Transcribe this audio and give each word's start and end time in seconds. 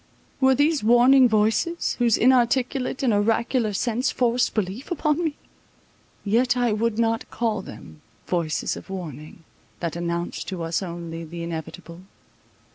Were 0.39 0.55
these 0.55 0.83
warning 0.83 1.29
voices, 1.29 1.95
whose 1.99 2.17
inarticulate 2.17 3.03
and 3.03 3.13
oracular 3.13 3.71
sense 3.71 4.09
forced 4.09 4.55
belief 4.55 4.89
upon 4.89 5.23
me? 5.23 5.35
Yet 6.25 6.57
I 6.57 6.73
would 6.73 6.97
not 6.97 7.29
call 7.29 7.61
them 7.61 8.01
Voices 8.25 8.75
of 8.75 8.89
warning, 8.89 9.43
that 9.79 9.95
announce 9.95 10.43
to 10.45 10.63
us 10.63 10.81
Only 10.81 11.23
the 11.23 11.43
inevitable. 11.43 12.01